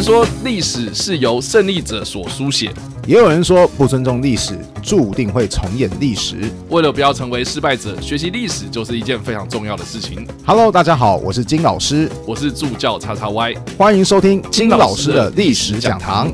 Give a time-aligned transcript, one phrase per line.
[0.00, 2.72] 人说历史是由胜利者所书写，
[3.06, 6.36] 也有人说不尊重历史，注定会重演历史。
[6.70, 10.26] 为了不要成为失败者，学习历史就是一件非常重要的事情。
[10.46, 16.32] Hello，大家好，我是金老师，我是助教叉叉 Y，欢迎收听金老师的历史讲堂。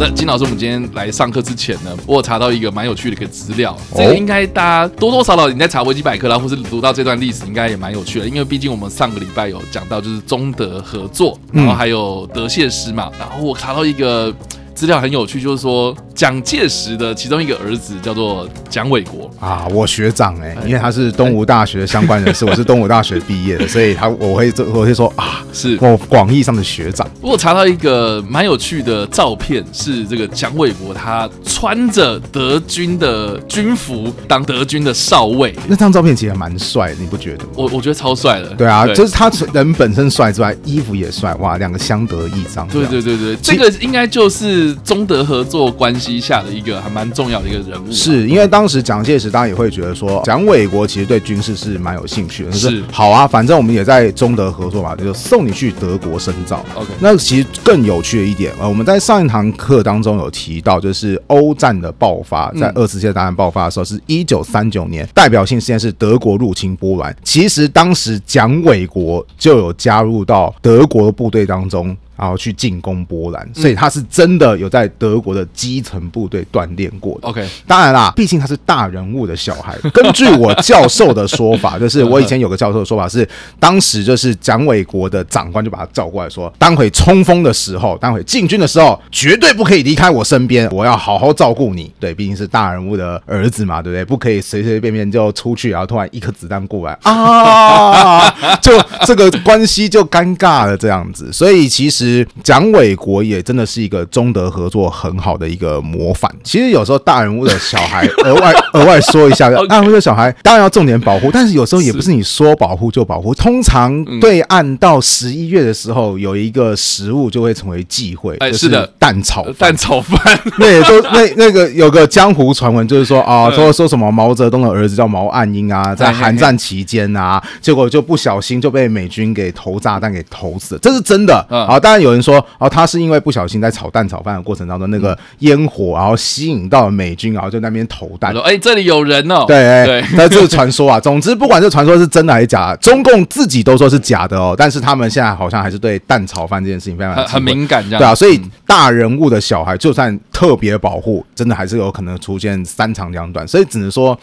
[0.00, 14.34] 的，金老师，我们今天来上课之前呢，我有查到一个蛮有趣的一个资料，这个应该大家多多少少你在查维基百科啦，或是读到这段历史，应该也蛮有趣的，因为毕竟我们上个礼拜有讲到就是中德合作，然后还有德械师嘛，然后我查到一个。
[14.80, 27.06] 资料很有趣，就是说蒋介石的其中一个儿子叫做蒋纬国啊，我学长哎、欸，因为他是东吴大学的相关人士，我是东吴大学毕业的，所以他我会我会说啊，是我广义上的学长。
[27.20, 37.50] 我查到一个蛮有趣的照片，是这个蒋纬国他穿着德军的军服当德军的少尉，那张照片其实蛮帅，你不觉得吗？
[37.54, 38.48] 我我觉得超帅的。
[38.54, 42.66] 对啊，对就是他人本身帅之外，衣服也帅，哇，两个相得益彰。
[42.68, 44.69] 对对对对，这个应该就是。
[44.76, 56.64] 中德合作关系下的一个还蛮重要的一个人物，是因为当时蒋介石当然也会觉得说，蒋纬国其实对军事是蛮有兴趣的，就是好啊，反正我们也在中德合作嘛，就送你去德国深造。
[56.74, 71.96] OK，那其实更有趣的一点，呃，我们在上一堂课当中有提到，就是欧战的爆发，在二次世界大战爆发的时候，是一九三九年，代表性事件是德国入侵波兰，其实当时蒋纬国就有加入到德国的部队当中。
[72.20, 77.26] 然后去进攻波兰，所以他是真的有在德国的基层部队锻炼过的。
[77.28, 79.74] OK，当然啦，毕竟他是大人物的小孩。
[79.94, 83.26] 根据我教授的说法， 就是我以前有个教授的说法是，
[83.58, 91.90] 当时就是蒋纬国的长官就把他叫过来说，待会冲锋的时候，待会进军的时候，绝对不可以离开我身边，我要好好照顾你。
[91.98, 94.04] 对，毕竟是大人物的儿子嘛，对不对？
[94.04, 98.30] 不可以随随便便就出去，然后突然一颗子弹过来啊，
[98.60, 98.72] 就
[99.06, 101.32] 这个关系就尴尬了这样子。
[101.32, 102.09] 所以其实。
[102.42, 106.30] 蒋纬国也真的是一个中德合作很好的一个模范。
[106.42, 113.32] 其实有时候大人物的小孩 额外额外说一下，大人物的小孩当然要重点保护，但是有时候也不是你说保护就保护。
[113.34, 120.18] 通常对岸到十一月的时候，有一个食物就会成为忌讳，就是的，蛋炒蛋炒饭。
[120.58, 131.78] 那也都那那个有个江湖传闻，就是说啊，说说什么毛泽东的儿子叫毛岸英啊，在韩战期间啊，结果就不小心就被美军给投炸弹给投死了，这是真的啊。
[131.78, 131.99] 当然。
[132.00, 138.32] 有人说，哦，他是因为不小心在炒蛋炒饭的过程当中，那个烟火，然后吸引到了美军，然后就在那边投弹。
[138.32, 139.44] 说，哎，这里有人哦。
[139.46, 140.98] 对对，那这是传说啊。
[141.00, 144.54] 总之，不管这传说是真的还是假的，中共自己都说是假的哦。
[144.56, 147.98] 但是他们现在好像还是对蛋炒饭这件事情非常很很敏感，这样。
[147.98, 153.46] 对啊，所以大人物的小孩，就算特别保护，真的还是有可能出现三长两短。
[153.46, 154.18] 所以只能说。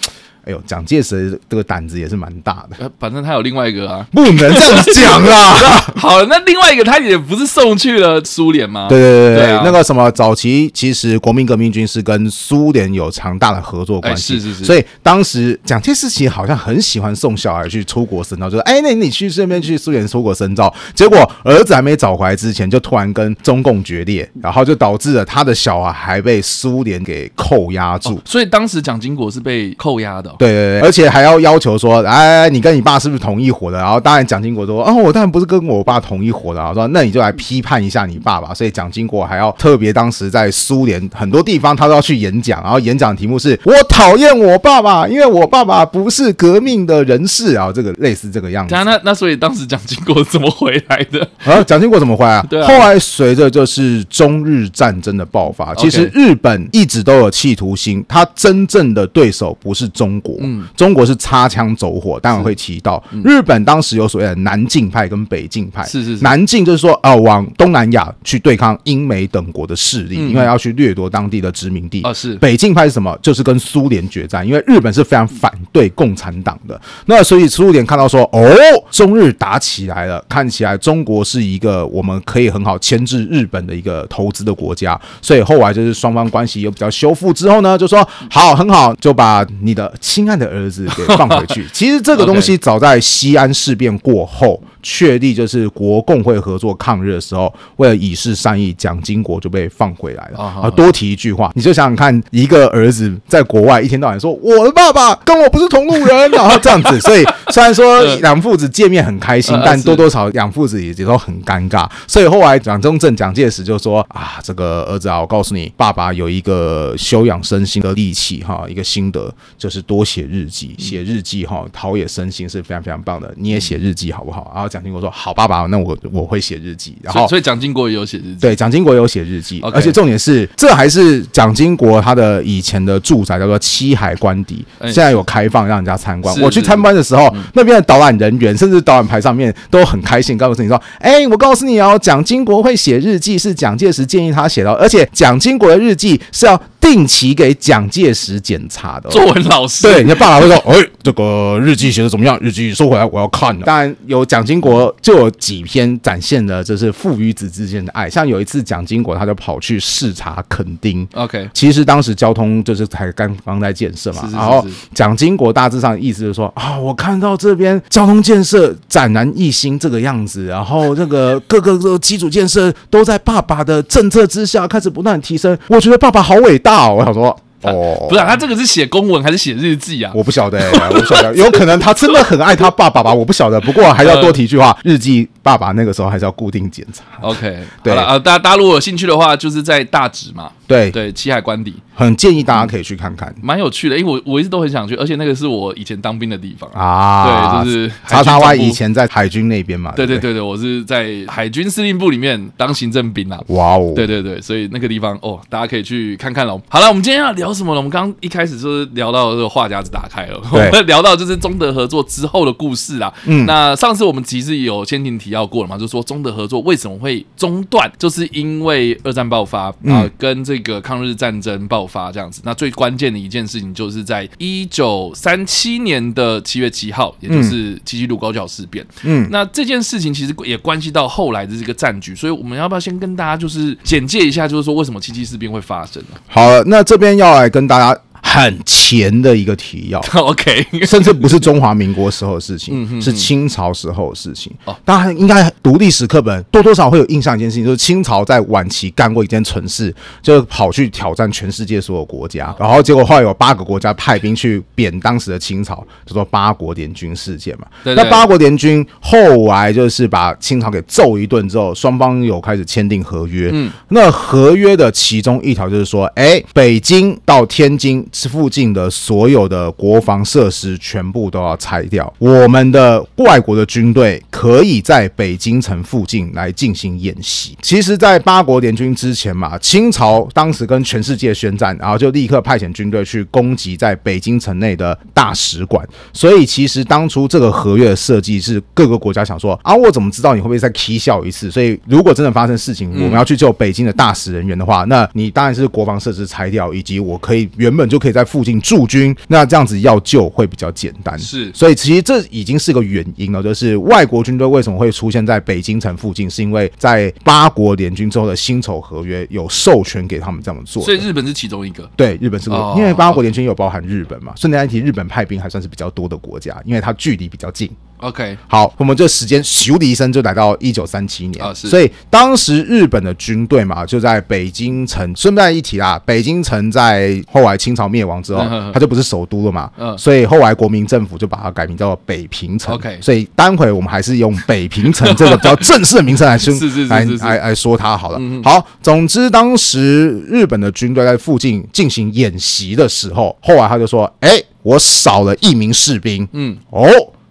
[0.48, 2.90] 哎呦，蒋介石这个胆子也是蛮大的。
[2.98, 5.82] 反正他有另外一个啊，不能这样讲啦。
[5.98, 8.88] 好，那另外一个他也不是送去了苏联吗？
[8.88, 14.40] 对对对对，那个什么，早期其实国民革命军是跟苏联有强大的合作关系。
[14.40, 14.64] 是是是。
[14.64, 20.74] 所以当时蒋介石其实好像很喜欢送小孩去出国深造，就是哎，那你去顺便去苏联出国深造。
[20.96, 28.22] 结果儿子还没找回来之前，就突然跟中共决裂，然后就导致了他的小孩还被苏联给扣押住。
[28.24, 30.34] 所以当时蒋经国是被扣押的。
[30.38, 33.78] 对对对，而且还要要求说，哎，你跟你爸是不是同一伙的？
[33.78, 36.60] 然后当然蒋经国说，哦，我当然不是跟我爸同一伙的。
[36.60, 38.54] 然后说，那你就来批判一下你爸爸。
[38.54, 42.62] 所以蒋经国还要特别当时在苏联很多地方，他都要去演讲。
[42.62, 47.72] 然后演讲题目是我讨厌我爸爸，因为我爸爸不是革命的人士啊。
[47.74, 48.74] 这个类似这个样子。
[48.86, 51.28] 那那所以当时蒋经国怎么回来的？
[51.46, 52.46] 啊，蒋经国怎么回来啊？
[52.50, 52.68] 对啊。
[52.68, 60.36] 后来随着就是中日战争的爆发，其实日本一直都有企图心，他真正的对手不是中国。
[60.42, 65.84] 嗯，中国是擦枪走火，当然会提到日本当时有所谓的南进派跟北进派。
[65.86, 72.02] 是是，是南进就是说，呃，往东南亚去对抗英美等国的势力，因为要去掠夺当地的殖民地。
[72.02, 72.36] 啊，是。
[72.36, 73.18] 北进派是什么？
[73.22, 76.80] 就是跟苏联决战，因为日本是非常反对共产党的。
[77.06, 78.46] 那所以苏联看到说，哦，
[78.92, 85.00] 中日打起来了，看起来中国是一个我们可以很好牵制日本的一个投资的国家。
[85.22, 89.92] 所以后来就是双方关系又比较修复之后呢，就说好，很好，就把你的。
[90.08, 91.68] 亲爱的儿子给放回去。
[91.74, 94.58] 其实这个东西早在西安事变过后。
[94.90, 100.40] 确立就是国共会合作抗日的时候，为了以示善意，蒋经国就被放回来了。
[100.40, 111.86] 啊，多提一句话，你就想想看，一个儿子在国外一天到晚说我的爸爸跟我不是同路人，然 后这样子，所以 虽然说两父子见面很开心，但多多少少两父子也也都很尴尬。
[112.08, 123.34] 所以后来蒋中正、蒋介石就说啊，这个儿子啊，我告诉你，爸爸有一个修养身心的利器哈，一个心得就是多写日记，写日记哈，陶冶身心是非常非常棒的。
[123.36, 124.52] 你也写日记好不好？
[124.54, 126.96] 然后蒋经国说好，爸爸，那我我会写日记。
[127.02, 136.36] 然后所以蒋经国也有写日记，对，蒋经国有写日记，而且重点是这还是蒋经国他的以前的住宅叫做七海官邸，现在有开放让人家参观。
[136.42, 152.40] 我去参观的时候，那边的导览人员甚至导览牌上面都很开心，告诉你说：“哎，我告诉你哦，蒋经国会写日记是蒋介石建议他写的，而且蒋经国的日记是要。”定期给蒋介石检查的作文老师，对，你的爸爸会说：“哎，这个日记写的怎么样？
[152.42, 158.10] 日记收回来，我要看。”当然，有蒋经国就有几篇展现的，就是父与子之间的爱。
[158.10, 161.06] 像有一次，蒋经国他就跑去视察垦丁。
[161.14, 164.22] OK，其实当时交通就是才刚刚在建设嘛。
[164.22, 175.58] 是是是是，然后蒋经国大致上的意思就是说：“啊，我看到这边交通建设崭然一新这个样子，然后这个各个基础建设都在爸爸的政策之下开始不断提升。
[175.68, 180.12] 我觉得爸爸好伟大。”我想说，哦，不是，他这个是写公文还是写日记啊？
[180.14, 180.60] 我不晓得，
[180.90, 183.14] 我不晓得， 有可能他真的很爱他爸爸吧？
[183.14, 183.60] 我不晓得。
[183.62, 187.04] 不过还是要多提一句话，日记爸爸那个时候还是要固定检查。
[187.22, 190.52] OK，对了啊，大家大家如果有兴趣的话，就是在大直嘛。
[190.68, 193.98] 对对，七海官邸很建议大家可以去看看，蛮有趣的。
[193.98, 197.64] 因为我我一直都很想去，而且那个是我以前当兵的地方啊。
[197.64, 199.94] 对，就是叉叉 Y 以前在海军那边嘛。
[199.96, 203.40] 对对对对，我是在海军司令部里面当行政兵啊。
[203.48, 206.62] 哇哦，对对对，所以那个地方哦，大家可以去看看喽。
[206.68, 207.78] 好了，我们今天要聊什么呢？
[207.78, 213.14] 我们刚刚一开始就是聊到这个话匣子打开了， 我们聊到就是中德合作之后的故事啦。
[213.26, 221.38] 嗯，那上次我们其实有先前提到过了嘛，就是说中德合作为什么会中断，就是因为二战爆发啊，跟这个抗日战。
[221.38, 228.84] 争爆发这样子，那最关键的一件事情就是在一九三七年的七月七号，也就是七七卢沟桥事变。
[229.04, 236.18] 嗯，那这件事情其实也关系到后来的这个战局，所以我们要不要先跟大家就是简介一下，就是说为什么七七事变会发生呢？
[236.28, 238.00] 好了，那这边要来跟大家。
[238.30, 244.52] 很前的一个提要， OK，甚至不是中华民国时候的事情，是清朝时候的事情。
[244.66, 257.66] 哦，大家应该读历史课本多多少少会有印象一件事情，就是清朝在晚期干过一件蠢事，就跑去挑战全世界所有国家，然后结果后来有八个国家派兵去贬当时的清朝，叫做八国联军事件嘛。
[257.84, 263.50] 那八国联军后来就是把清朝给揍一顿之后，双方有开始签订合约。
[263.54, 268.06] 嗯，那合约的其中一条就是说，哎，北京到天津。
[268.30, 272.12] 附近的所有的国防设施全部都要拆掉。
[272.20, 277.58] 我们的外国的军队可以在北京城附近来进行演习。
[277.62, 285.86] 其实，在八国联军之前嘛，清朝当时跟全世界宣战，然后就立刻派遣军队去攻击在北京城内的大使馆。
[286.14, 291.52] 所以，其实当初这个合约的设计是各个国家想说啊，我怎么知道你会不会再踢笑一次？
[291.52, 298.08] 所以，如果真的发生事情，我们要去救北京的大使人员的话，那你当然是国防设施拆掉，以及我可以原本就可以。
[298.08, 301.20] 可以在附近驻军，那这样子要救会比较简单。
[301.20, 310.82] 是，所以其实这已经是个原因了，就是外国军队为什么会出现在北京城附近，是因为在八国联军之后的辛丑合约有授权给他们这么做。
[310.82, 314.32] 所以日本是其中一个，对，日本是个，因为八国联军有包含日本嘛。
[314.38, 317.70] 顺带一提，日本派兵还算是比较多的国家，因为它距离比较近。
[318.00, 325.12] OK，好，我们这时间咻的一声就来到一九三七年，所以当时日本的军队嘛，就在北京城。
[325.16, 332.76] 顺带一提啦，北京城在后来清朝灭亡之后，它就不是首都了嘛，所以后来国民政府就把它改名叫做北平城。
[332.76, 336.56] OK，所以待会我们还是用北平城这个比较正式的名称来称，
[336.90, 338.22] 来来来说它好了。
[338.44, 346.88] 好，总之当时日本的军队在附近进行演习的时候，后来他就说：“哎，我少了一名士兵。”嗯，哦。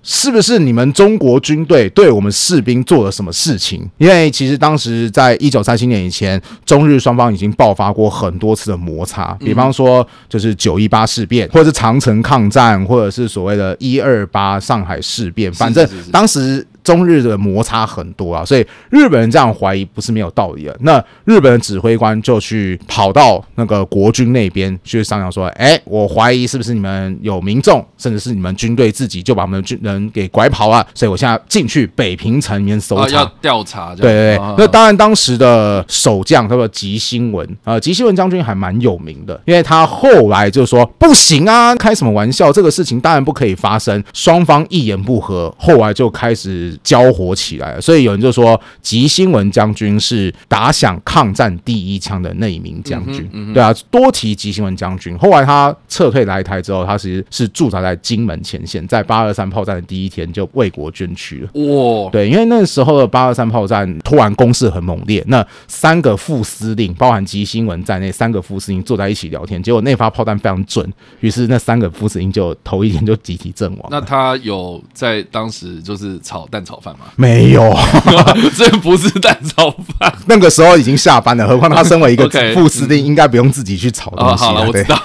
[0.09, 3.83] 是不是你们中国军队对我们士兵做了什么事情？
[3.99, 16.65] 因为其实当时在一九三七年以前，中日双方已经爆发过很多次的摩擦，比方说就是九一八事变，或者是长城抗战，或者是所谓的一二八上海事变，反正当时。
[16.87, 20.77] 中日的摩擦很多啊，所以日本人这样怀疑不是没有道理的。
[20.83, 30.87] 那日本的指挥官就去跑到那个国军那边去商量说：“哎，我怀疑是不是你们有民众，甚至是你们军队自己就把我们的军人给拐跑了？
[30.95, 33.93] 所以我现在进去北平城里面搜查，要调查。
[33.97, 42.53] 对对对，那当然当时的守将叫做吉星文啊，吉星文将军还蛮有名的，因为他后来就说不行啊，开什么玩笑？
[42.53, 44.03] 这个事情当然不可以发生。
[44.13, 46.76] 双方一言不合，后来就开始。
[46.77, 47.81] 始交火起来了。
[47.81, 53.23] 所以有人就说，吉星文将军是打响抗战第一枪的那一名将军。
[53.33, 55.17] 嗯嗯、对啊，多提吉星文将军。
[55.19, 61.49] 后来他撤退来台之后，他其实是驻扎在金门前线，在八二三炮战的第一天就为国捐躯了。
[61.55, 70.91] 哇，对，因为那时候的八二三炮战突然攻势很猛烈，那三个副司令，包含吉星文在内，三个副司令坐在一起聊天，结果那发炮弹非常准，
[71.21, 73.89] 于是那三个副司令就头一天就集体阵亡。
[73.91, 77.07] 那他有在当时就是炒蛋炒饭吗？
[77.15, 77.73] 没有，
[78.59, 80.13] 这不是蛋炒饭。
[80.27, 84.45] 那个时候已经下班了，何况他身为一个 副司令，应该不用自己去炒东西。
[84.45, 85.01] 好了，我知道。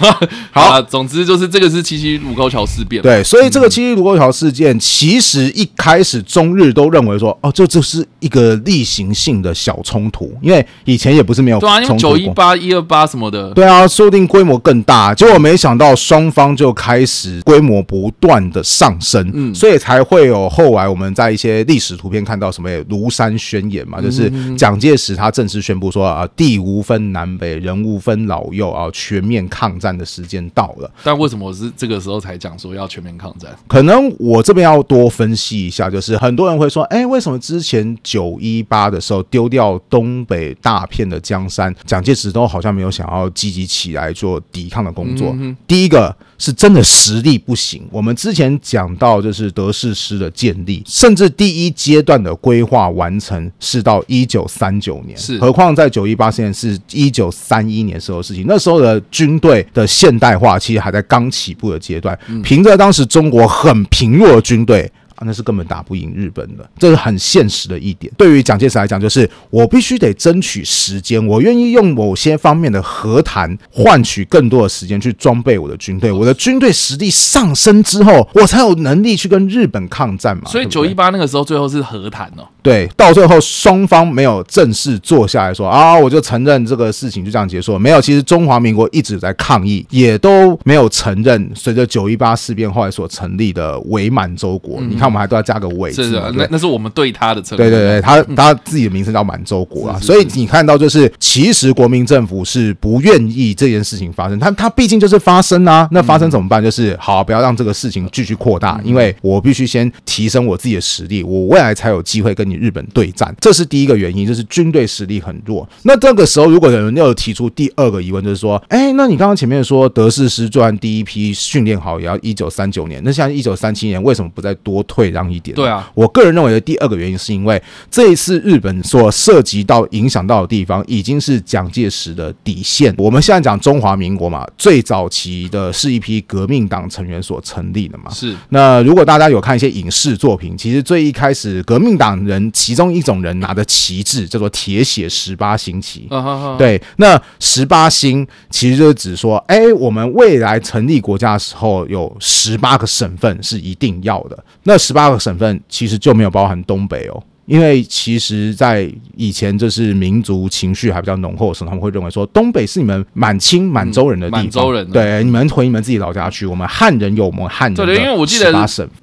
[0.51, 3.01] 好，总之就是这个是七七卢沟桥事变。
[3.03, 15.13] 对，所以这个七七卢沟桥事件，其实一开始中日都认为说，哦，这就是一个例行性的小冲突，因为以前也不是没有对啊，因为九一八、一二八什么的，对啊，说不定规模更大。
[15.13, 30.91] 结果没想到双方就开始规模不断的上升，嗯，所以才会有后来我们在一些历史图片看到什么庐山宣言嘛，就是蒋介石他正式宣布说啊，地无分南北，人无分老幼啊，全面抗战的时间到了。
[31.03, 33.51] 但为什么我是这个时候才讲说要全面抗战？
[33.67, 45.35] 可能我这边要多分析一下，就是很多人会说，哎，为什么之前九一八的时候丢掉东北大片的江山，蒋介石都好像没有想要积极起来做抵抗的工作？
[45.67, 47.87] 第一个是真的实力不行。
[47.91, 55.39] 我们之前讲到，就是德式师的建立，甚至第一阶段的规划完成是到一九三九年，是。
[55.39, 64.91] 何况在九一八事件是一九三一年时候的事情，那时候的军队的现代化其实还在刚起步的阶段，凭着当时中国很贫弱的军队。
[65.25, 68.11] 那是根本打不赢日本的，这是很现实的一点。
[68.17, 76.11] 对于蒋介石来讲，就是我必须得争取时间，我愿意用某些方面的和谈换取更多的时间去装备我的军队。
[76.11, 80.43] 我的军队实力上升之后，我才有能力去跟日本抗战嘛。
[80.47, 82.47] 所以九一八那个时候最后是和谈哦。
[82.63, 87.79] 对，到最后双方没有正式坐下来说啊，我就承认这个事情就这样结束了。
[87.79, 91.51] 没有，其实中华民国一直在抗议，也都没有承认。
[91.53, 95.11] 随着九一八事变后来所成立的伪满洲国，嗯、你看。
[95.11, 97.61] 我们还都要加个伪字，那那是我们对他的称呼。
[97.61, 106.63] 对对对，他他自己的名称叫满洲国啊，所以你看到就是，其实国民政府是不愿意这件事情发生，他他毕竟就是发生啊，那发生怎么办？
[106.63, 115.67] 就是好，不要让这个事情继续扩大，因为我必须先提升我自己的实力，我未来才有机会跟你日本对战，这是第一个原因，就是军队实力很弱。
[115.83, 124.81] 那这个时候，如果有人又提出第二个疑问，就是说，哎，那你刚刚前面说德式师传第一批训练好也要一九三九年，那像一九三七年为什么不再多？
[124.91, 132.93] 退让一点，对啊，我个人认为的第二个原因是因为这一次日本所涉及到影响到的地方已经是蒋介石的底线。
[132.97, 138.09] 我们现在讲中华民国嘛，最早期的是一批革命党成员所成立的嘛。
[138.09, 138.35] 是。
[138.49, 146.07] 那如果大家有看一些影视作品，其实最一开始革命党人其中一种人拿的旗帜叫做铁血十八星旗。
[146.09, 146.55] Uh.
[146.55, 154.43] 对，那十八星其实就是指说，哎，我们未来成立国家的时候有十八个省份是一定要的。
[154.63, 157.21] 那十八个省份其实就没有包含东北哦。
[157.45, 166.45] 因为其实，在以前就是民族情绪还比较浓厚的时候，他们会认为说，东北是你们满清满洲人的地方，满洲人对，你们回你们自己老家去。
[166.45, 168.51] 我们汉人有我们汉人的，对，因为我记得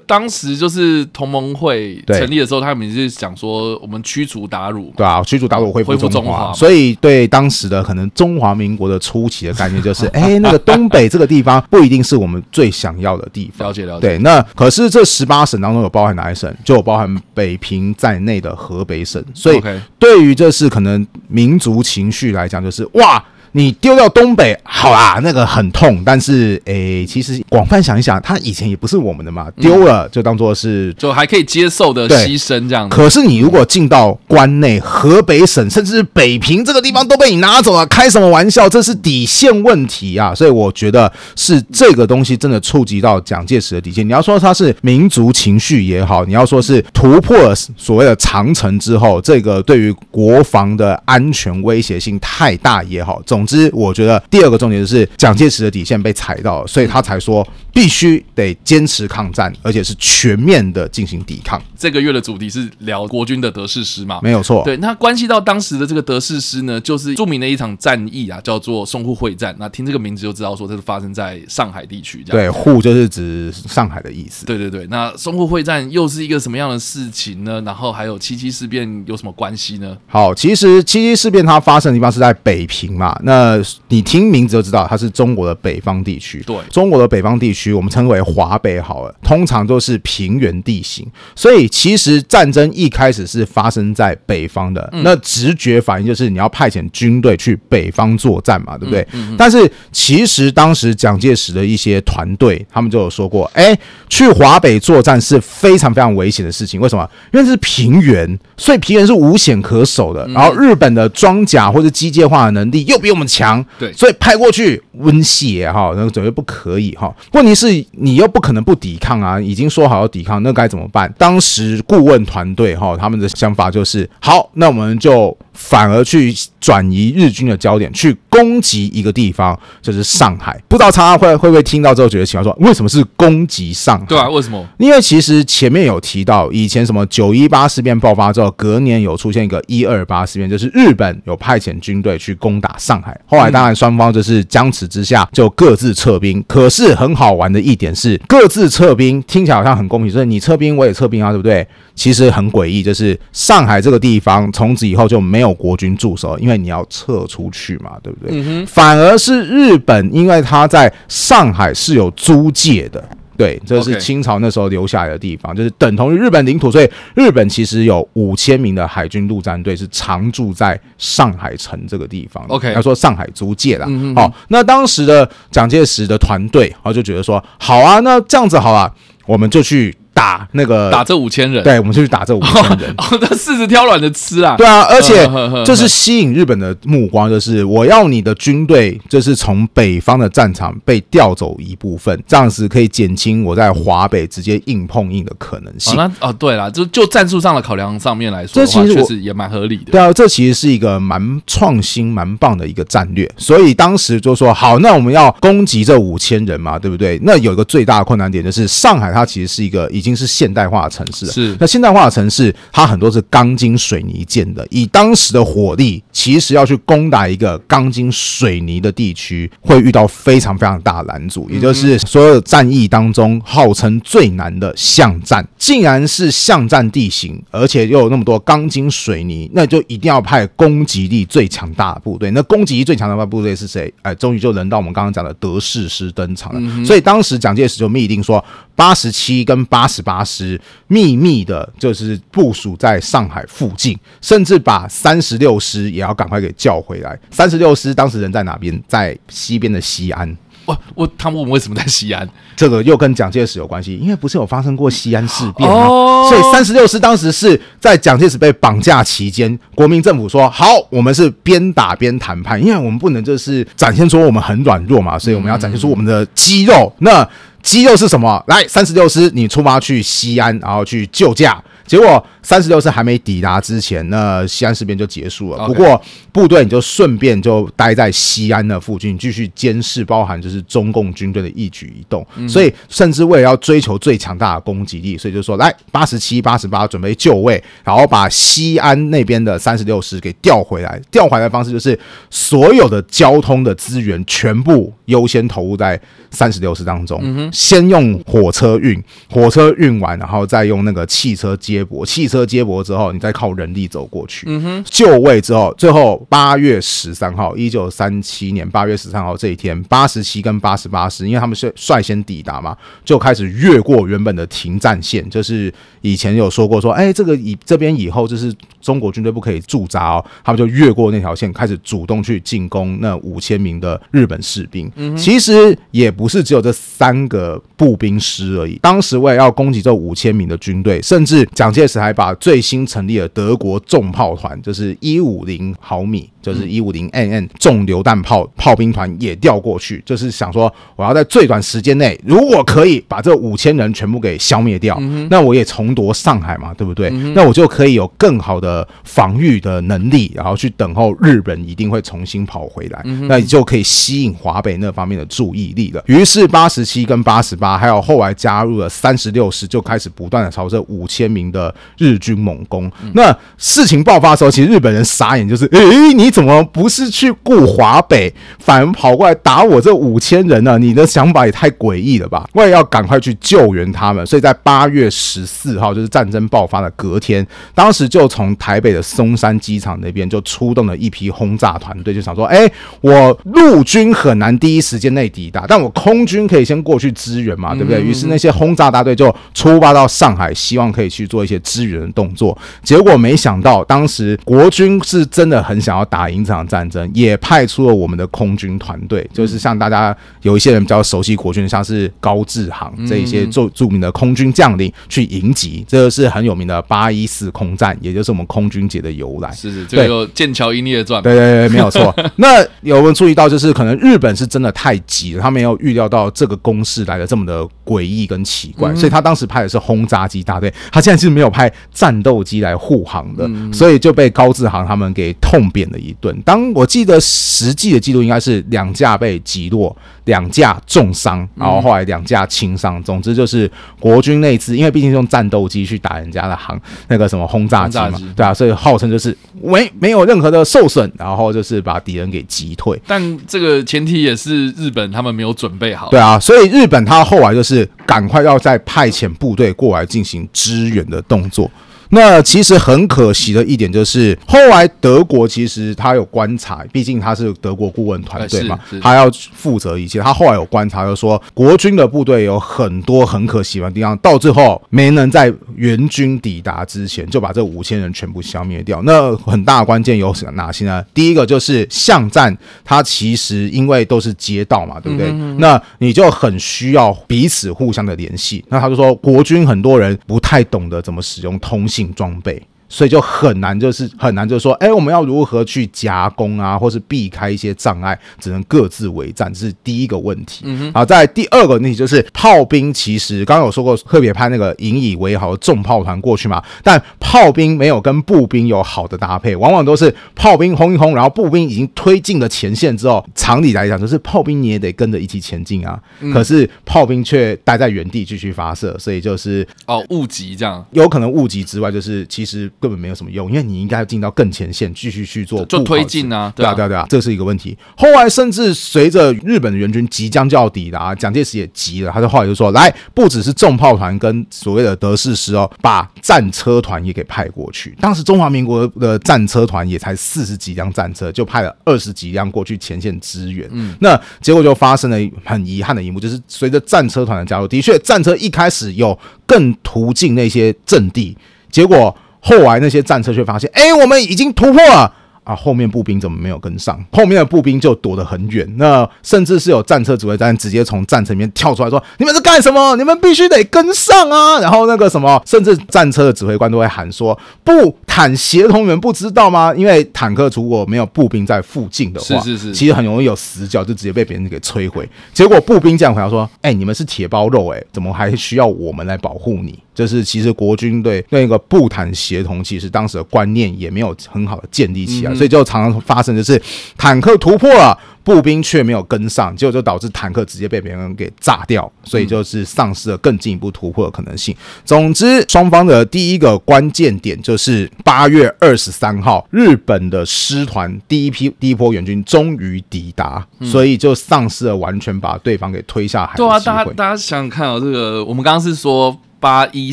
[0.06, 6.52] 当时就是同盟会成立的时候，他们是讲说我们驱逐鞑虏，对啊，驱逐鞑虏恢复中华。
[6.54, 13.68] 所以对当时的可能中华民国的初期的概念就是， 哎，那个东北这个地方不一定是我们最想要的地方。
[13.68, 14.00] 了解了解。
[14.00, 16.52] 对，那可是这十八省当中有包含哪一省？
[16.64, 19.62] 就有包含北平在内的河北省，所以
[19.98, 23.24] 对于这是可能民族情绪来讲，就是哇。
[23.52, 32.88] 你丢掉东北，好啦，那个很痛，但是诶、欸，其实广泛想一想，他以前也不是我们的嘛，丢了就当做是就还可以接受的牺牲这样。
[32.88, 38.68] 可是你如果进到关内，河北省甚至是北平这个地方都被你拿走了，开什么玩笑？
[38.68, 40.34] 这是底线问题啊！
[40.34, 44.06] 所以我觉得是这个东西真的触及到蒋介石的底线。
[44.06, 61.62] 你要说他是民族情绪也好，你要说是突破了所谓的长城之后，这个对于国防的安全威胁性太大也好，总之，我觉得第二个重点就是蒋介石的底线被踩到了，所以他才说必须得坚持抗战，而且是全面的进行抵抗。
[61.76, 64.18] 这个月的主题是聊国军的德式师嘛？
[64.24, 64.64] 没有错。
[64.64, 69.54] 对，那关系到当时的这个德式师呢，就是著名的一场战役啊，叫做淞沪会战。
[69.60, 72.24] 那听这个名字就知道说这是发生在上海地区。
[72.26, 74.44] 对，沪就是指上海的意思。
[74.44, 77.62] 对对对，那淞沪会战又是一个什么样的事情呢？
[77.64, 79.96] 然后还有七七事变有什么关系呢？
[80.08, 83.16] 好，其实七七事变它发生的地方是在北平嘛。
[83.28, 86.42] 那你听名字就知道，它是中国的北方地区。
[86.46, 91.06] 对，中国的北方地区，我们称为华北好了，通常都是平原地形，
[91.36, 94.88] 所以其实战争一开始是发生在北方的。
[94.94, 99.06] 嗯、那直觉反应就是你要派遣军队去北方作战嘛，对不对？
[99.12, 106.80] 嗯嗯、但是其实当时蒋介石的一些团队，他们就有说过，哎，去华北作战是非常非常危险的事情。
[106.80, 107.06] 为什么？
[107.34, 110.26] 因为这是平原，所以皮人是无险可守的。
[110.28, 117.14] 然后日本的装甲或者机械化的能力又比我们强，对，所以派过去温血哈，那个绝对不可以哈。
[117.32, 121.10] 问题是你又不可能不抵抗啊，已经说好要抵抗，那该怎么办？
[121.16, 125.34] 当时顾问团队哈，他们的想法就是，好，那我们就。
[125.58, 130.56] 反而去转移日军的焦点，去攻击一个地方，就是上海。
[130.68, 134.06] 不知道常常会会不会听到之后觉得奇怪，说为什么是攻击上海？
[134.06, 134.64] 对啊，为什么？
[134.78, 143.18] 因为其实前面有提到，以前什么九一八事变爆发之后，隔年有出现一个一二八事变，就是日本有派遣军队去攻打上海。
[143.26, 146.44] 后来当然双方就是僵持之下，就各自撤兵。
[146.46, 151.66] 可是很好玩的一点是，各自撤兵听起来好像很公平，就是你撤兵我也撤兵啊，对不对？
[151.94, 158.27] 其实很诡异，就是上海这个地方从此以后就没有国军驻守，因为你要撤出去嘛，对不对？
[158.30, 158.66] 嗯哼。
[158.66, 163.02] 反而是日本，因为他在上海是有租界的，
[163.36, 172.44] 对，这是清朝那时候留下来的地方，就是等同于日本领土，所以日本其实有五千名的海军陆战队是常驻在上海城这个地方。
[172.48, 173.88] OK，要说上海租界啦。
[174.14, 178.92] 好，那当时的蒋介石的团队，然后就觉得说，好啊，那这样子好啊，
[179.26, 179.94] 我们就去。
[180.12, 182.90] 打那个打这五千人，对，我们就去打这五千人。
[182.98, 184.56] 哦，这柿子挑软的吃啊。
[184.56, 185.28] 对啊，而且
[185.64, 195.96] 就是吸引日本的目光，就是我要你的军队，就是从北方的战场被调走一部分，这样子可以减轻我在华北直接硬碰硬的可能性。
[195.96, 199.92] 哦，那哦，对了，就就战术上的考量上面来说，这其实确实也蛮合理的。
[199.92, 203.30] 对啊，这其实是一个蛮创新、蛮棒的一个战略。
[203.36, 207.20] 所以当时就说好，那我们要攻击这五千人嘛，对不对？
[207.22, 210.07] 那有一个最大的困难点就是上海，它其实是一个已经。
[210.14, 211.32] 是现代化的城市了。
[211.32, 214.66] 是，那现代化的城市，它很多是钢筋水泥建的。
[214.70, 221.48] 以当时的火力，其实要去攻打一个钢筋水泥的地区，会遇到非常非常大的拦阻。
[221.50, 232.30] 也就是所有战役当中号称最难的巷战，竟然是巷战地形，而且又有那么多钢筋水泥，那就一定要派攻击力最强大的部队。
[232.32, 233.92] 那攻击力最强大的部队是谁？
[234.02, 236.84] 哎，终于就轮到我们刚刚讲的德式师登场了。
[236.84, 238.44] 所以当时蒋介石就密令说，
[238.76, 240.02] 八十七跟八十。
[240.08, 247.18] 八师秘密的，就是部署在上海附近，甚至把三十六师也要赶快给叫回来。
[247.30, 248.82] 三十六师当时人在哪边？
[248.88, 250.34] 在西边的西安。
[250.64, 252.28] 我我他问我们为什么在西安？
[252.54, 255.86] 这个又跟蒋介石有关系，因为不是有发生过西安事变吗？
[255.86, 266.92] 哦、所以三十六师当时是在蒋介石被绑架期间，国民政府说好，我们是边打边谈判，因为我们不能就是展现出我们很软弱嘛，所以我们要展现出我们的肌肉。
[266.98, 267.30] 嗯、那
[267.62, 268.42] 肌肉是什么？
[268.46, 271.62] 来，三十六师，你出发去西安，然后去救驾。
[271.88, 275.66] 结果三十六师还没抵达之前，那西安事变就结束了。
[275.66, 282.24] 不过部队你就顺便就待在西安的附近，继续监视，包含就是中共军队的一举一动。
[282.46, 291.00] 所以甚至为了要追求最强大的攻击力，所以就说来八十七、八十八准备就位，然后把西安那边的三十六师给调回来。
[291.10, 291.98] 调回来的方式就是
[292.28, 295.98] 所有的交通的资源全部优先投入在
[296.30, 301.77] 三十六师当中，先用火车运，火车运完，然后再用那个汽车接。
[301.78, 304.46] 接驳汽车接驳之后，你再靠人力走过去。
[304.48, 315.28] 嗯哼，就位之后，最后八月十三号，一九三七年八月十三号这一天，八十七跟八十八师，因为他们是率先抵达嘛，就开始越过原本的停战线。
[315.30, 324.90] 就是以前有说过说，哎，这个以这边以后就是中国军队不可以驻扎哦，他们就越过那条线，开始主动去进攻那五千名的日本士兵。
[324.96, 328.76] 嗯哼，其实也不是只有这三个步兵师而已。
[328.82, 331.67] 当时为了要攻击这五千名的军队，甚至讲。
[331.68, 347.10] 蒋介石还把最新成立的德国重炮团，就是一五零毫米，就是一五零 mm 重榴弹炮炮兵团也调过去，就是想说，我要在最短时间内，如果可以把这五千人全部给消灭掉，那我也重夺上海嘛，对不对？
[347.34, 356.02] 那我就可以有更好的防御的能力，然后去等候日本一定会重新跑回来，那你就可以吸引华北那方面的注意力了。
[356.06, 361.57] 于是八十七跟八十八，还有后来加入了三十六师，就开始不断的朝这五千名的。
[361.58, 362.90] 的日军猛攻。
[363.02, 370.78] 嗯、那事情爆发的时候，其实日本人傻眼，就是诶、欸，你怎么不是去顾华北，反而跑过来打我这五千人呢？
[370.78, 372.48] 你的想法也太诡异了吧！
[372.52, 377.44] 我也要赶快去救援他们，所以在八月十四号，就是战争爆发的隔天，
[377.74, 388.00] 当时就从台北的松山机场那边就出动了一批轰炸团队，就想说，哎、欸，我陆军很难第一时间内抵达，但我空军可以先过去支援嘛，对不对？
[388.02, 392.56] 于是那些轰炸大队就出发到上海，希望可以去做一些支援的动作。
[392.82, 409.50] 结果没想到，当时国军是真的很想要打赢这场战争，也派出了我们的空军团队，就是像大家有一些人比较熟悉国军，像是高志航这一些著著名的空军将领去迎击，这个是很有名的八一四空战，也就是我们空军节的由来。
[409.52, 411.20] 是是，这个有《剑桥英烈传》。
[411.24, 412.14] 对对对，没有错。
[412.36, 426.36] 那有没有注意到，就是可能日本是真的太急了，他没有预料到这个攻势来的这么的诡异跟奇怪，所以他当时派的是轰炸机大队，他现在是没有派战斗机来护航的，所以就被高志航他们给痛扁了一顿。
[426.42, 429.96] 当我记得实际的记录应该是两架被击落。
[430.24, 433.02] 两架重伤，然后后来两架轻伤。
[433.02, 443.00] 总之就是国军那次，因为毕竟是用战斗机去打人家的航，那个什么轰炸机嘛，对啊，所以号称就是没没有任何的受损，然后就是把敌人给击退。
[443.06, 446.10] 但这个前提也是日本他们没有准备好。
[446.10, 451.70] 对啊，所以日本他后来就是赶快要再派遣部队过来进行支援的动作。
[452.10, 460.18] 那其实很可惜的一点就是，后来德国其实他有观察，毕竟他是德国顾问团队嘛，他要负责一切。
[460.20, 469.00] 他后来有观察，就说国军的部队有很多很可惜的地方，到最后没能在援军抵达之前就把这五千人全部消灭掉。
[469.02, 471.02] 那很大的关键有哪些呢？
[471.14, 475.32] 第一个就是巷战，它其实因为都是街道嘛，对不对？
[475.58, 478.62] 那你就很需要彼此互相的联系。
[478.68, 482.08] 那他就说，国军很多人不太懂得怎么使用通信。
[482.18, 482.60] 装备。
[482.88, 490.62] 所以就很难，就是很难，就是说，哎，我们要如何去夹攻啊，或是避开一些障碍，只能各自为战，这是第一个问题。
[490.64, 506.00] 嗯，好，在第二个问题就是炮兵，其实刚刚有说过，特别派那个引以为豪的重炮团过去嘛，但炮兵没有跟步兵有好的搭配，往往都是炮兵轰一轰，然后步兵已经推进了前线之后，常理来讲就是炮兵你也得跟着一起前进啊，
[506.32, 512.70] 可是炮兵却待在原地继续发射，所以就是哦误击这样，有可能误击之外，就是其实。
[512.80, 517.76] 根本没有什么用，因为你应该要进到更前线，继续去做就推进啊，对啊，对啊，对啊，这是一个问题。
[517.96, 533.68] 后来甚至随着日本的援军即将就要抵达，蒋介石也急了，他就后来就说：“来，不只是重炮团跟所谓的德式师哦，把战车团也给派过去。”当时中华民国的战车团也才四十几辆战车，就派了二十几辆过去前线支援。
[533.72, 541.36] 嗯，那结果就发生了很遗憾的一幕，就是随着战车团的加入，的确战车一开始有更途径那些阵地，
[541.70, 542.16] 结果。
[542.48, 545.12] 后来那些战车却发现，哎，我们已经突破了。
[545.44, 547.02] 啊，后面步兵怎么没有跟上？
[547.10, 552.94] 后面的步兵就躲得很远，那甚至是有战车指挥官直接从战车里面跳出来说：“你们是干什么？
[552.96, 559.72] 你们必须得跟上啊！”然后那个什么，甚至战车的指挥官都会喊说：“不坦协同员不知道吗？
[559.74, 565.08] 因为坦克如果没有步兵在附近的话，是是是，其实很容易有死角，就直接被别人给摧毁。
[565.32, 575.34] 结果步兵这样回答说：‘哎，你们是铁包肉，哎，怎么还需要我们来保护你？’就是其实国军对那个步坦协同，其实当时的观念也没有很好的建立起来。
[575.34, 576.62] 所以就常常发生的是，
[576.96, 584.54] 坦克突破了，步兵却没有跟上，结果就导致坦克直接被别人给炸掉，所以就是丧失了更进一步突破的可能性。
[584.84, 596.48] 总之，双方的第一个关键点就是八月二十三号，日本的师团第一批第一波援军终于抵达，所以就丧失了完全把对方给推下海的机会。
[596.48, 599.92] 对啊，大家大家想想看哦，这个我们刚刚是说八一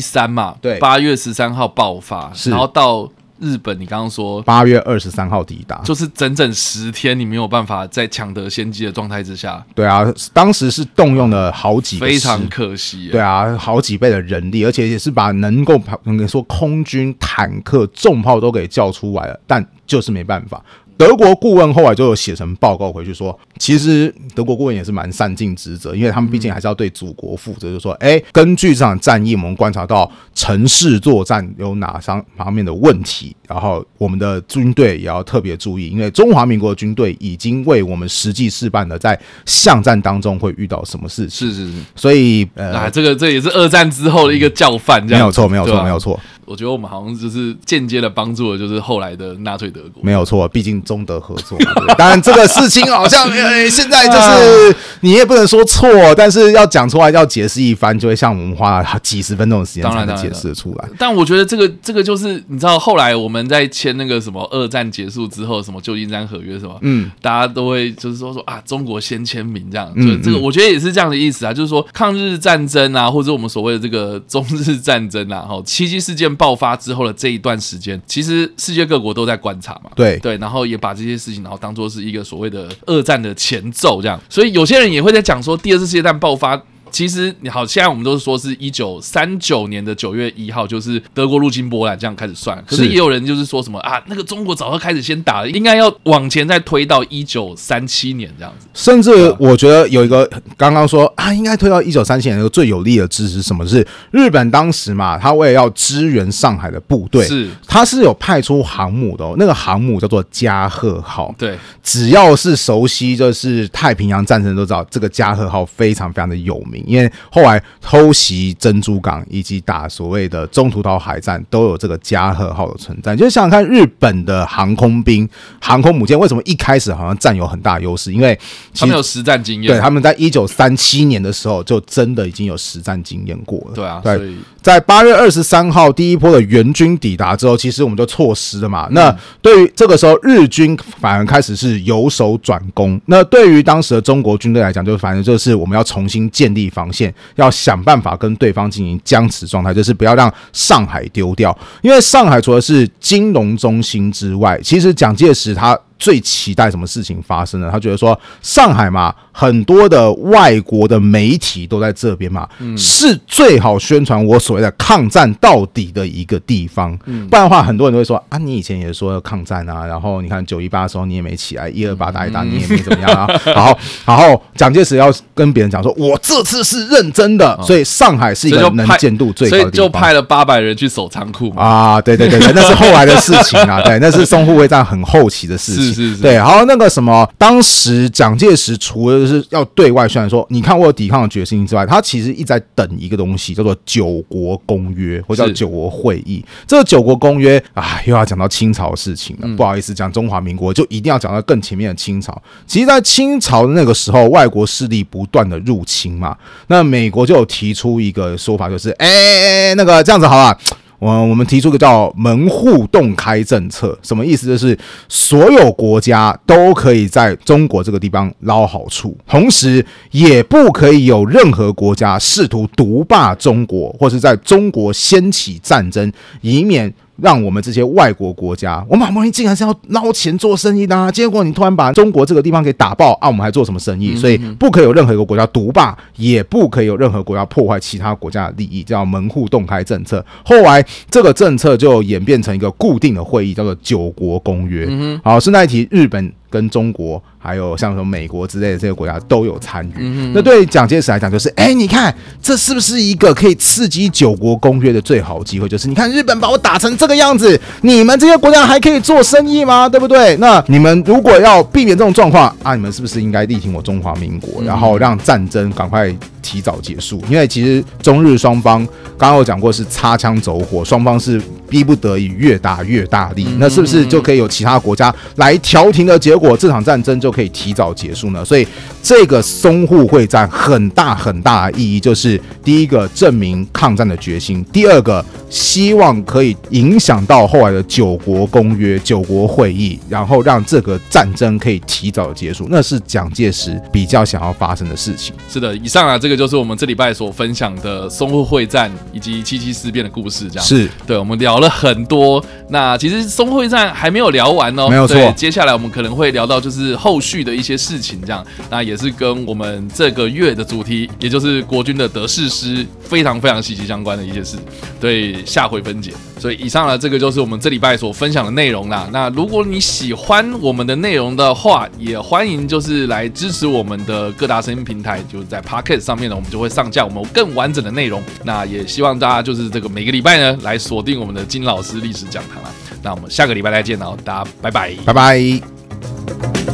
[0.00, 3.10] 三嘛，对，八月十三号爆发，然后到。
[3.38, 9.62] 日本，你刚刚说八月二十三号抵达，就是整整十天，你没有办法在抢得先机的状态之下。
[9.74, 13.10] 对啊，当时是动用了好几个，非常可惜。
[13.10, 20.64] 对啊，好几倍的人力，而且也是把能够能够说空军、坦克、重炮都给叫出来了，但就是没办法。
[20.96, 27.68] 德国顾问后来就有写成报告回去说，其实德国顾问也是蛮善尽职责，因为他们毕竟还是要对祖国负责。
[27.68, 41.50] 就是说，哎，根据这场战役，我们观察到城市作战有哪方方面的问题，然后我们的军队也要特别注意，因为中华民国的军队已经为我们实际示范了在巷战当中会遇到什么事情。
[41.50, 46.18] 是是是，所以呃，啊，这个这也是二战之后的一个教范，没有错，没有错，没有错。
[46.46, 50.02] 我觉得我们好像就是间接的帮助了，就是后来的纳粹德国。
[50.02, 51.72] 没有错，毕竟中德合作嘛。
[51.74, 60.88] 对，当然这个事情好像、欸、现在就是 你也不能说错，但是要讲出来要解释一番，就会像我们花了几十分钟的时间才能解释出来。
[60.98, 69.92] 但我觉得这个这个就是你知道，后来我们在签那个什么二战结束之后什么旧金山合约什么，嗯，大家都会就是说说啊，中国先签名这样。
[69.96, 79.90] 就，这个我觉得也是这样的意思啊，就是说抗日战争啊，或者我们所谓的这个中日战争啊，哈，七七事件爆发之后的这一段时间，其实世界各国都在观察嘛。
[79.96, 84.20] 对对，然后也把这些事情，然后当做是一个所谓的二战的前奏这样。
[84.28, 86.62] 所以有些人也会在讲说，第二次世界大战爆发。
[86.90, 92.62] 其实你好，现在我们都是说是一九三九年的九月一号，就是德国入侵波兰这样开始算。
[92.66, 98.66] 可是也有人就是说什么啊，那个中国早就开始先打了，应该要往前再推到一九三七年这样子。
[98.72, 103.66] 甚至我觉得有一个刚刚说啊，应该推到一九三七年，一个最有力的支持什么？
[103.66, 111.34] 是日本当时嘛，他为了要支援上海的部队，是他是有派出航母的哦，那个航母叫做加贺号。
[111.36, 116.75] 对，只要是熟悉就是太平洋战争都知道，这个加贺号非常非常的有名。
[116.86, 123.14] 因为后来偷袭珍珠港以及打所谓的中途岛海战，都有这个加贺号的存在。
[123.14, 125.28] 就是想想看，日本的航空兵、
[125.60, 128.12] 航空母舰为什么一开始好像占有很大优势？
[128.12, 128.38] 因为
[128.74, 129.72] 他们有实战经验。
[129.72, 133.72] 对，他们在一九三七年的时候就真的已经有实战经验过了。
[133.74, 138.88] 对啊，对，在八月二十三号第一波的援军抵达之后，其实我们就错失了嘛。
[138.90, 143.00] 那对于这个时候，日军反而开始是由守转攻。
[143.06, 151.56] 那对于当时的中国军队来讲，就反正就是我们要重新建立防线，要想办法跟对方进行僵持状态，就是不要让上海丢掉。
[151.82, 155.78] 因为上海除了是金融中心之外，其实蒋介石他。
[155.98, 157.68] 最期待什么事情发生呢？
[157.72, 166.96] 他觉得说上海嘛，很多的外国的媒体都在这边嘛，嗯、是最好宣传我所谓的抗战到底的一个地方。
[167.06, 173.26] 嗯、不然的话，很多人都会说啊，你以前也说要抗战啊，然后你看九一八的时候你也没起来，一二八打一打你也没怎么样啊。
[173.46, 182.00] 然后，然后蒋介石要跟别人讲说，我这次是认真的，所以上海是一个能见度最高的地方，所以就派了八百人去守仓库啊。
[182.00, 185.85] 对对对对，那是后来的事情啊，对，那是淞沪会战很后期的事情。
[185.86, 196.44] 是是是，对，然后那个什么，当时蒋介石除了是要对外宣传说，你看我有抵抗的决心之外，他其实一直在等一个东西，叫做九国公约，或叫九国会议。
[196.66, 199.42] 这个九国公约啊，又要讲到清朝的事情了。
[199.44, 202.40] 嗯、不好意思，讲中华民国就一定要讲到更前面的清朝。
[202.66, 206.36] 其实，在清朝的那个时候，外国势力不断的入侵嘛，
[206.68, 210.58] 那美国就有提出一个说法，就是哎哎哎，那个这样子好了。
[210.98, 214.46] 我我们提出个叫门户洞开政策，什么意思？
[214.46, 214.78] 就是
[215.08, 226.92] 所有国家都可以在中国这个地方捞好处，同时也不可以有任何国家试图独霸中国，或是在中国掀起战争，以免。
[227.20, 234.14] 让我们这些外国国家，我们好不容易竟然是要捞钱做生意的啊，结果你突然把中国这个地方给打爆啊，我们还做什么生意？
[234.16, 240.24] 所以不可以有任何一个国家独霸，也不可以有任何国家破坏其他国家的利益，叫门户洞开政策。
[240.44, 244.88] 后来这个政策就演变成一个固定的会议，叫做九国公约。
[245.22, 247.22] 好，顺带一提，日本跟中国。
[247.38, 249.92] 还有像什么美国之类的这些国家都有参与。
[249.98, 255.68] 嗯、那对蒋介石来讲，就是哎，你看这是不是一个可以刺激九国公约的最好机会？
[255.68, 259.88] 就是你看日本把我打成这个样子，你们这些国家还可以做生意吗？
[259.88, 260.36] 对不对？
[260.38, 267.22] 那你们如果要避免这种状况啊，你们是不是应该力挺我中华民国，然后让战争赶快提早结束？
[267.30, 268.84] 因为其实中日双方
[269.16, 273.46] 刚刚有讲过是擦枪走火，双方是逼不得已越打越大力。
[273.60, 276.45] 那是不是就可以有其他国家来调停的结果？
[276.56, 277.32] 这场战争就。
[277.36, 278.66] 可以提早结束呢，所以
[279.02, 295.34] 这个淞沪会战很大很大的意义，就是第一个证明抗战的决心，第二个希望可以影响到后来的九国公约、九国会议，然后让这个战争可以提早结束，那是蒋介石比较想要发生的事情。
[295.50, 300.48] 是的，以上啊，这个就是我们这礼拜所分享的淞沪会战以及七七事变的故事。
[300.48, 302.42] 这样是对，我们聊了很多。
[302.70, 305.30] 那其实淞沪会战还没有聊完哦，没有错。
[305.36, 307.36] 接下来我们可能会聊到就是后续。
[307.46, 314.56] 的一些事情，这样，那也是跟我们这个月的主题，也就是国军的德式师，非常非常息息相关的一些事，
[315.00, 316.12] 对，下回分解。
[316.40, 319.08] 所以以上呢，这个就是我们这礼拜所分享的内容啦。
[319.12, 328.20] 那如果你喜欢我们的内容的话，也欢迎就是来支持我们的各大声音平台，就是在 Pocket 上面呢，我们就会上架我们更完整的内容。
[328.42, 332.70] 那也希望大家就是这个每个礼拜呢，来锁定我们的金老师历史讲堂啦。
[333.02, 335.75] 那我们下个礼拜再见然后，大家拜拜，拜拜。
[336.06, 336.65] Bye.